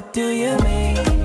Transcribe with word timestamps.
what 0.00 0.12
do 0.14 0.28
you 0.28 0.56
mean? 0.64 1.19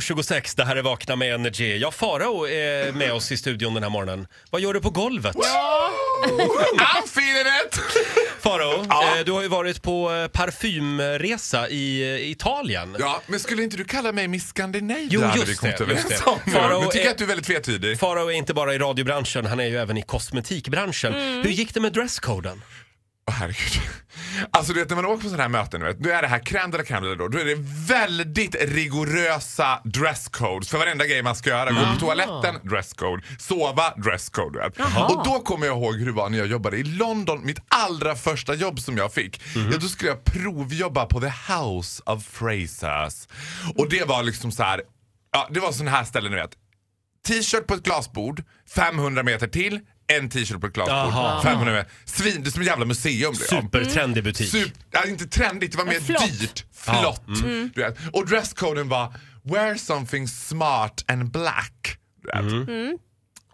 7.26, 0.00 0.56
det 0.56 0.64
här 0.64 0.76
är 0.76 0.82
Vakna 0.82 1.16
med 1.16 1.34
Energy. 1.34 1.76
Ja, 1.78 1.90
Farao 1.90 2.48
är 2.48 2.92
med 2.92 3.12
oss 3.12 3.32
i 3.32 3.36
studion 3.36 3.74
den 3.74 3.82
här 3.82 3.90
morgonen. 3.90 4.26
Vad 4.50 4.60
gör 4.60 4.74
du 4.74 4.80
på 4.80 4.90
golvet? 4.90 5.36
I'm 5.36 7.04
feeling 7.04 7.52
it! 7.66 7.80
Farao, 8.40 8.86
Ja. 8.88 9.18
eh, 9.18 9.24
du 9.24 9.32
har 9.32 9.42
ju 9.42 9.48
varit 9.48 9.82
på 9.82 10.12
eh, 10.12 10.26
parfymresa 10.28 11.68
i 11.68 12.14
eh, 12.14 12.30
Italien. 12.30 12.96
Ja, 12.98 13.22
men 13.26 13.40
skulle 13.40 13.62
inte 13.62 13.76
du 13.76 13.84
kalla 13.84 14.12
mig 14.12 14.28
Miss 14.28 14.48
Scandinavia? 14.48 15.06
Jo, 15.10 15.20
hade 15.22 15.38
just 15.38 15.50
vi 15.52 15.54
kommit 15.56 15.76
det, 15.78 15.84
överens 15.84 16.06
just 16.10 16.24
det. 16.24 16.30
om. 16.30 16.52
Farao 16.52 16.90
tycker 16.90 17.06
är- 17.06 17.10
att 17.10 17.18
du 17.18 17.24
är 17.24 17.28
väldigt 17.28 17.46
tvetydig. 17.46 17.98
Farao 17.98 18.28
är 18.28 18.32
inte 18.32 18.54
bara 18.54 18.74
i 18.74 18.78
radiobranschen, 18.78 19.46
han 19.46 19.60
är 19.60 19.64
ju 19.66 19.76
även 19.78 19.96
i 19.96 20.02
kosmetikbranschen. 20.02 21.14
Hur 21.14 21.50
gick 21.50 21.74
det 21.74 21.80
med 21.80 21.92
dresscoden? 21.92 22.62
Åh 23.28 23.34
herregud. 23.34 23.82
Alltså 24.50 24.72
du 24.72 24.80
vet 24.80 24.88
när 24.88 24.96
man 24.96 25.04
åker 25.04 25.22
på 25.22 25.28
sådana 25.28 25.42
här 25.42 25.48
möten, 25.48 25.80
du 25.80 25.86
vet, 25.86 25.98
då 25.98 26.10
är 26.10 26.22
det 26.22 26.28
här 26.28 26.38
crème 26.38 26.70
de 26.70 26.76
la 26.78 26.84
crème 26.84 27.00
de 27.00 27.14
då, 27.14 27.28
då 27.28 27.38
är 27.38 27.44
det 27.44 27.56
väldigt 27.94 28.54
rigorösa 28.60 29.80
dresscodes 29.84 30.68
för 30.68 30.78
varenda 30.78 31.06
grej 31.06 31.22
man 31.22 31.36
ska 31.36 31.50
göra. 31.50 31.70
Gå 31.70 31.92
på 31.94 32.00
toaletten, 32.00 32.54
dresscode. 32.62 33.22
Sova, 33.38 33.94
dresscode. 33.94 34.58
du 34.58 34.58
vet. 34.58 34.78
Och 35.10 35.24
då 35.24 35.40
kommer 35.40 35.66
jag 35.66 35.76
ihåg 35.76 35.94
hur 35.96 36.06
det 36.06 36.12
var 36.12 36.28
när 36.30 36.38
jag 36.38 36.46
jobbade 36.46 36.76
i 36.76 36.84
London, 36.84 37.46
mitt 37.46 37.58
allra 37.68 38.14
första 38.14 38.54
jobb 38.54 38.80
som 38.80 38.96
jag 38.96 39.12
fick. 39.12 39.42
Ja, 39.54 39.78
då 39.80 39.88
skulle 39.88 40.10
jag 40.10 40.24
provjobba 40.24 41.06
på 41.06 41.20
The 41.20 41.32
House 41.52 42.02
of 42.06 42.24
Frasers. 42.24 43.28
Och 43.76 43.88
det 43.88 44.04
var 44.04 44.22
liksom 44.22 44.52
så 44.52 44.62
här, 44.62 44.82
ja 45.32 45.48
det 45.50 45.60
var 45.60 45.72
sån 45.72 45.88
här 45.88 46.04
ställen 46.04 46.32
du 46.32 46.38
vet. 46.38 46.56
T-shirt 47.26 47.66
på 47.66 47.74
ett 47.74 47.82
glasbord, 47.82 48.42
500 48.74 49.22
meter 49.22 49.46
till, 49.48 49.80
en 50.06 50.28
t-shirt 50.30 50.60
på 50.60 50.66
ett 50.66 50.76
Jaha. 50.76 51.42
500 51.42 51.72
meter. 51.72 51.90
Svin, 52.04 52.42
det 52.42 52.48
är 52.48 52.50
som 52.50 52.62
ett 52.62 52.68
jävla 52.68 52.84
museum. 52.84 53.34
Supertrendig 53.34 54.24
butik. 54.24 54.50
Super, 54.50 54.72
ja, 54.90 55.06
inte 55.06 55.26
trendigt, 55.26 55.72
det 55.72 55.78
var 55.78 55.84
mer 55.84 56.00
flott. 56.00 56.40
dyrt. 56.40 56.64
Flott. 56.72 57.22
Du 57.74 57.82
vet. 57.82 57.96
Och 58.12 58.26
dresscoden 58.26 58.88
var 58.88 59.14
wear 59.42 59.74
something 59.74 60.28
smart 60.28 61.04
and 61.08 61.30
black. 61.30 61.98
Du 62.22 62.28
vet. 62.28 63.00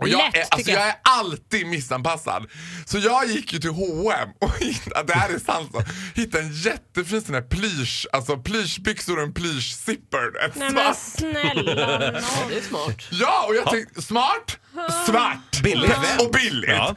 Och 0.00 0.08
jag, 0.08 0.18
Lätt, 0.18 0.34
är, 0.36 0.44
alltså, 0.50 0.70
jag 0.70 0.80
jag. 0.80 0.88
är 0.88 0.94
alltid 1.02 1.66
missanpassad. 1.66 2.46
Så 2.86 2.98
jag 2.98 3.26
gick 3.26 3.52
ju 3.52 3.58
till 3.58 3.70
H&M 3.70 4.28
och 4.40 4.58
hittade, 4.58 5.06
det 5.12 5.18
här 5.18 5.28
är 5.30 5.38
sant, 5.38 5.70
så, 5.72 5.82
hittade 6.14 6.44
en 6.44 6.52
jättefin 6.52 7.22
sån 7.22 7.34
här 7.34 7.42
plysch, 7.42 8.06
alltså 8.12 8.36
plyschbyxor 8.36 9.16
och 9.16 9.22
en 9.22 9.32
plyschzipper. 9.34 10.44
En 10.44 10.50
Nej 10.54 10.70
svart. 10.70 10.84
men 10.84 10.94
snälla 10.94 11.98
nån. 11.98 12.48
Det 12.48 12.56
är 12.58 12.68
smart. 12.68 12.96
Ja, 13.10 13.44
och 13.48 13.54
jag 13.54 13.70
tänkte 13.70 14.02
smart, 14.02 14.58
svart 15.06 15.62
Billigt. 15.62 15.92
och 16.20 16.30
billigt. 16.32 16.70
Ja. 16.70 16.96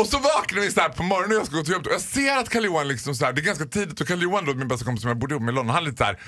Och 0.00 0.06
så 0.06 0.18
vaknar 0.18 0.60
vi 0.60 0.70
så 0.70 0.80
här 0.80 0.88
på 0.88 1.02
morgonen 1.02 1.30
och 1.36 1.40
jag 1.40 1.46
ska 1.46 1.56
gå 1.56 1.62
till 1.64 1.72
jobbet 1.72 1.86
och 1.86 1.92
jag 1.92 2.00
ser 2.00 2.36
att 2.36 2.48
Karl-Johan 2.48 2.88
liksom 2.88 3.14
så 3.14 3.24
här, 3.24 3.32
det 3.32 3.40
är 3.40 3.42
ganska 3.44 3.64
tidigt 3.64 4.00
och 4.00 4.06
Karl-Johan 4.08 4.44
då 4.46 4.54
min 4.54 4.68
bästa 4.68 4.84
kompis 4.84 5.02
som 5.02 5.08
jag 5.08 5.18
bodde 5.18 5.34
ihop 5.34 5.42
med 5.42 5.52
i 5.52 5.54
London, 5.54 5.74
han 5.74 5.82
är 5.82 5.90
lite 5.90 5.98
såhär 5.98 6.18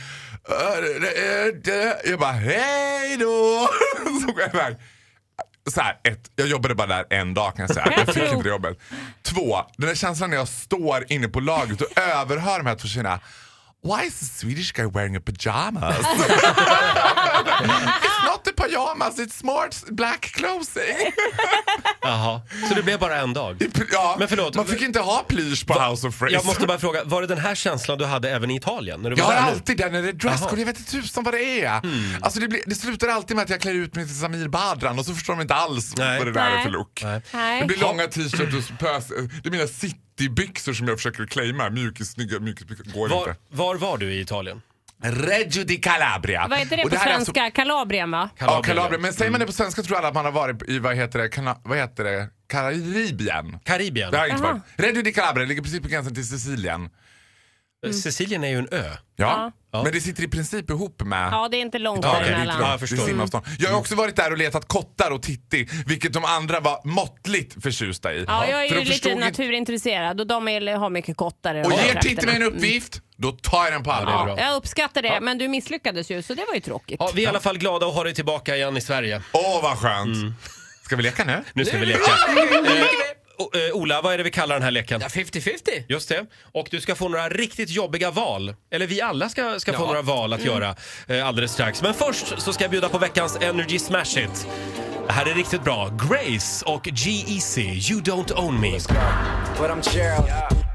Jag 2.11 2.19
bara 2.21 2.33
hej 2.33 3.17
då! 3.17 3.69
Så 4.21 4.27
går 4.33 4.41
jag 4.41 4.55
iväg. 4.55 4.77
Så 5.71 5.81
här, 5.81 5.99
ett, 6.05 6.31
jag 6.37 6.49
jobbade 6.49 6.75
bara 6.75 6.87
där 6.87 7.05
en 7.11 7.35
dag 7.35 7.57
kan 7.57 7.67
jag 7.67 7.75
säga. 7.75 7.93
Jag 7.97 8.15
fick 8.15 8.33
inte 8.33 8.49
jobbet. 8.49 8.79
Två, 9.23 9.57
den 9.77 9.89
där 9.89 9.95
känslan 9.95 10.31
när 10.31 10.37
jag 10.37 10.49
står 10.49 11.05
inne 11.13 11.29
på 11.29 11.41
lagret 11.41 11.81
och 11.81 11.99
överhör 11.99 12.59
de 12.59 12.67
här 12.67 12.75
två 12.75 12.89
tjejerna. 12.89 13.21
Why 13.83 14.07
is 14.07 14.19
the 14.19 14.25
Swedish 14.25 14.73
guy 14.73 14.87
wearing 14.87 15.17
a 15.17 15.21
pajamas? 15.21 15.97
it's 18.03 18.25
not 18.25 18.45
the 18.45 18.53
pajamas, 18.53 19.19
it's 19.19 19.35
smart 19.35 19.85
black 19.91 20.21
clothing. 20.21 21.13
Jaha. 22.03 22.41
Så 22.69 22.75
det 22.75 22.83
blev 22.83 22.99
bara 23.01 23.17
en 23.21 23.33
dag? 23.33 23.63
Ja, 23.93 24.17
Men 24.19 24.29
förlåt. 24.29 24.55
man 24.57 24.67
fick 24.67 24.83
inte 24.83 25.01
ha 25.01 25.25
plysch 25.29 25.67
på 25.67 25.81
House 25.81 26.07
of 26.09 26.15
Fraser. 26.15 26.35
Jag 26.35 26.45
måste 26.47 26.67
bara 26.67 26.79
fråga, 26.79 27.05
var 27.05 27.21
det 27.21 27.27
den 27.27 27.39
här 27.39 27.55
känslan 27.55 27.99
du 27.99 28.05
hade 28.05 28.31
även 28.31 28.51
i 28.51 28.57
Italien? 28.57 29.01
När 29.03 29.11
du 29.11 29.17
Jag 29.17 29.25
var 29.25 29.33
har 29.33 29.41
där 29.41 29.47
nu? 29.47 29.53
alltid 29.53 29.77
den 29.77 29.93
när 29.93 30.03
det 30.03 30.09
är 30.09 30.13
dresscode, 30.13 30.61
jag 30.61 30.67
vet 30.67 30.79
inte 30.79 30.91
tusan 30.91 31.25
vad 31.25 31.35
det 31.35 31.61
är. 31.65 31.81
Alltså 32.21 32.41
det, 32.41 32.49
blir, 32.49 32.61
det 32.67 32.75
slutar 32.75 33.09
alltid 33.09 33.37
med 33.37 33.43
att 33.43 33.51
jag 33.51 33.61
klär 33.61 33.75
ut 33.75 33.95
mig 33.95 34.07
till 34.07 34.19
Samir 34.21 34.49
Badran 34.49 34.99
och 34.99 35.07
så 35.07 35.15
förstår 35.15 35.35
de 35.35 35.41
inte 35.43 35.55
alls 35.55 35.95
Nej. 35.97 36.19
vad 36.19 36.27
det 36.27 36.33
där 36.33 36.47
är 36.51 36.55
Nej. 36.55 36.63
för 36.65 36.71
look. 36.71 37.01
Nej. 37.05 37.23
Nej. 37.33 37.61
Det 37.61 37.67
blir 37.67 37.79
långa 37.79 38.07
t-shirts 38.07 38.71
och 38.71 38.79
pös. 38.79 39.09
Det 39.43 39.49
är 39.49 39.51
mina 39.51 39.67
citybyxor 40.19 40.73
som 40.73 40.89
jag 40.89 40.97
försöker 40.99 41.27
claima. 41.27 41.71
Mjukis, 41.71 42.11
snygga 42.11 42.41
mjukisbyxor. 42.41 42.85
Går 42.93 43.09
Var, 43.09 43.19
inte. 43.29 43.41
var 43.49 43.75
var 43.77 43.99
du 43.99 44.13
i 44.13 44.21
Italien? 44.21 44.63
Reggio 45.03 45.65
di 45.65 45.77
Calabria. 45.77 46.47
Vad 46.51 46.59
heter 46.59 46.77
det 46.77 46.85
Och 46.85 46.91
på 46.91 46.97
här 46.97 47.11
är 47.11 47.15
svenska? 47.15 47.43
Alltså, 47.43 47.57
Kalabrien 47.57 48.11
va? 48.11 48.31
ja, 48.39 48.63
Calabria. 48.63 49.01
Men 49.01 49.13
säger 49.13 49.31
man 49.31 49.41
det 49.41 49.47
på 49.47 49.53
svenska 49.53 49.83
tror 49.83 49.99
alla 49.99 50.09
att 50.09 50.15
man 50.15 50.25
har 50.25 50.33
varit 50.33 50.69
i, 50.69 50.79
vad 50.79 50.97
heter 50.97 51.19
det, 51.19 51.29
Kana, 51.29 51.57
vad 51.63 51.79
heter 51.79 52.05
det? 52.05 52.29
Karibien. 52.49 53.59
Karibien? 53.65 54.11
Det 54.11 54.19
har 54.19 54.27
jag 54.27 54.35
inte 54.35 54.43
varit. 54.45 54.63
Reggio 54.77 55.03
di 55.03 55.13
Calabria 55.13 55.47
ligger 55.47 55.63
precis 55.63 55.81
på 55.81 55.89
gränsen 55.89 56.15
till 56.15 56.29
Sicilien. 56.29 56.91
Sicilien 57.87 58.45
är 58.45 58.49
ju 58.49 58.59
en 58.59 58.69
ö. 58.71 58.85
Ja. 59.17 59.53
Ja. 59.73 59.83
Men 59.83 59.93
det 59.93 60.01
sitter 60.01 60.23
i 60.23 60.29
princip 60.29 60.71
ihop 60.71 61.03
med 61.03 61.29
Ja, 61.33 61.49
det 61.49 61.57
är 61.57 61.61
inte 61.61 61.79
långt 61.79 62.01
Ja, 62.05 62.11
okej. 62.17 62.25
däremellan. 62.31 62.57
Ja, 62.61 62.63
jag 62.63 62.71
det 62.71 62.75
är 62.75 62.79
förstår. 62.87 63.07
simavstånd. 63.07 63.45
Jag 63.59 63.71
har 63.71 63.79
också 63.79 63.95
varit 63.95 64.17
där 64.17 64.31
och 64.33 64.39
letat 64.39 64.69
kottar 64.69 65.11
och 65.11 65.23
titti, 65.23 65.69
vilket 65.87 66.13
de 66.13 66.25
andra 66.25 66.61
var 66.61 66.81
måttligt 66.85 67.63
förtjusta 67.63 68.13
i. 68.15 68.25
Ja, 68.29 68.47
jag 68.47 68.65
är 68.65 68.69
För 68.69 68.75
ju 68.75 68.81
de 68.81 68.85
lite 68.85 68.93
förstod 68.93 69.13
inte- 69.13 69.25
naturintresserad 69.25 70.21
och 70.21 70.27
de 70.27 70.49
är, 70.49 70.77
har 70.77 70.91
mycket 70.91 71.17
kottar 71.17 71.55
i 71.55 71.59
de 71.63 71.65
Och 71.67 71.73
här 71.79 71.95
ger. 71.95 72.01
Titti 72.01 72.27
mig 72.27 72.37
en 72.37 72.43
uppgift, 72.43 73.01
då 73.17 73.33
tar 73.33 73.65
jag 73.65 73.73
den 73.73 73.83
på 73.83 73.93
allvar. 73.93 74.25
bra. 74.25 74.39
Jag 74.41 74.57
uppskattar 74.57 75.03
det, 75.03 75.21
men 75.21 75.39
du 75.39 75.49
misslyckades 75.49 76.11
ju 76.11 76.23
så 76.23 76.35
det 76.35 76.45
var 76.49 76.55
ju 76.55 76.61
tråkigt. 76.61 76.97
Ja, 77.01 77.11
vi 77.15 77.23
är 77.23 77.27
i 77.27 77.29
alla 77.29 77.41
fall 77.41 77.59
glada 77.59 77.87
att 77.87 77.95
ha 77.95 78.05
dig 78.05 78.15
tillbaka 78.15 78.57
igen 78.57 78.77
i 78.77 78.81
Sverige. 78.81 79.23
Åh, 79.33 79.63
vad 79.63 79.79
skönt. 79.79 80.17
Ska 80.85 80.97
vi 80.97 81.03
leka 81.03 81.25
nu? 81.25 81.45
Nu 81.53 81.65
ska 81.65 81.79
vi 81.79 81.87
leka. 81.87 82.01
Eh, 82.69 82.85
o- 83.39 83.51
eh, 83.69 83.75
Ola, 83.77 84.01
vad 84.03 84.13
är 84.15 84.19
det 84.19 84.25
vi 84.25 84.31
kallar 84.31 84.55
den 84.55 84.63
här 84.63 84.71
leken? 84.71 85.01
Ja, 85.01 85.09
50-50. 85.09 85.85
Just 85.89 86.09
det. 86.09 86.27
Och 86.53 86.69
du 86.71 86.81
ska 86.81 86.95
få 86.95 87.09
några 87.09 87.29
riktigt 87.29 87.71
jobbiga 87.71 88.11
val. 88.11 88.55
Eller 88.71 88.87
vi 88.87 89.01
alla 89.01 89.29
ska, 89.29 89.61
ska 89.61 89.73
få 89.73 89.83
Ja. 89.83 89.87
några 89.87 90.03
val 90.03 90.33
att 90.33 90.45
göra 90.45 90.75
eh, 91.07 91.27
alldeles 91.29 91.53
strax. 91.53 91.83
Men 91.83 91.95
först 91.95 92.41
så 92.43 92.53
ska 92.53 92.65
jag 92.65 92.71
bjuda 92.71 92.89
på 92.89 92.99
veckans 92.99 93.37
Energy 93.41 93.79
Smash 93.79 94.19
It. 94.19 94.47
Det 95.07 95.13
här 95.13 95.27
är 95.27 95.35
riktigt 95.35 95.65
bra. 95.65 95.89
Grace 96.09 96.65
och 96.67 96.83
G-Eazy, 96.85 97.63
You 97.63 98.01
Don't 98.01 98.33
Own 98.35 98.61
Me. 98.61 98.71
But 99.59 99.71
I'm 99.71 99.95
Gerald, 99.95 100.25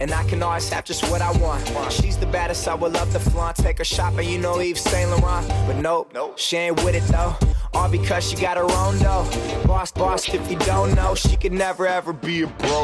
and 0.01 0.09
I 0.11 0.29
can 0.29 0.43
always 0.43 0.71
have 0.71 0.83
just 0.87 1.03
what 1.11 1.21
I 1.21 1.39
want. 1.41 1.63
She's 1.89 2.19
the 2.19 2.25
baddest, 2.25 2.67
I 2.67 2.71
would 2.79 2.93
love 2.93 3.13
to 3.13 3.19
flaunt. 3.19 3.55
Take 3.57 3.77
her 3.77 3.83
shopping, 3.85 4.29
you 4.29 4.41
know 4.41 4.61
Yves 4.61 4.81
Saint 4.83 5.09
Laurent. 5.09 5.47
But 5.67 5.75
nope, 5.81 6.11
she 6.37 6.57
ain't 6.57 6.83
with 6.83 6.95
it 6.95 7.03
though. 7.11 7.52
All 7.83 7.91
because 7.91 8.29
she 8.29 8.35
got 8.35 8.57
her 8.57 8.63
own 8.63 8.97
dough. 8.99 9.25
Boss, 9.67 9.93
boss, 9.93 10.29
if 10.29 10.51
you 10.51 10.57
don't 10.57 10.95
know, 10.95 11.15
she 11.15 11.35
could 11.37 11.51
never 11.51 11.87
ever 11.87 12.13
be 12.13 12.43
a 12.43 12.49
bro. 12.59 12.83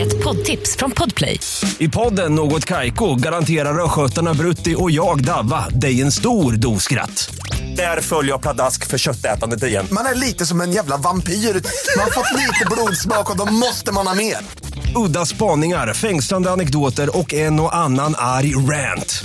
Ett 0.00 0.24
poddtips 0.24 0.76
från 0.76 0.90
Podplay. 0.90 1.40
I 1.78 1.88
podden 1.88 2.34
Något 2.34 2.64
Kaiko 2.64 3.14
garanterar 3.14 3.84
östgötarna 3.84 4.34
Brutti 4.34 4.74
och 4.78 4.90
jag, 4.90 5.24
Davva, 5.24 5.68
dig 5.68 6.02
en 6.02 6.12
stor 6.12 6.52
dos 6.52 6.82
skratt. 6.82 7.34
Där 7.76 8.00
följer 8.00 8.32
jag 8.32 8.42
pladask 8.42 8.86
för 8.86 8.98
köttätandet 8.98 9.62
igen. 9.62 9.86
Man 9.90 10.06
är 10.06 10.14
lite 10.14 10.46
som 10.46 10.60
en 10.60 10.72
jävla 10.72 10.96
vampyr. 10.96 11.32
Man 11.32 12.04
har 12.04 12.10
fått 12.10 12.32
lite 12.32 12.66
blodsmak 12.70 13.30
och 13.30 13.36
då 13.36 13.52
måste 13.52 13.92
man 13.92 14.06
ha 14.06 14.14
mer. 14.14 14.36
Udda 14.96 15.26
spaningar, 15.26 15.94
fängslande 15.94 16.50
anekdoter 16.50 17.18
och 17.18 17.34
en 17.34 17.60
och 17.60 17.76
annan 17.76 18.14
arg 18.18 18.54
rant. 18.54 19.24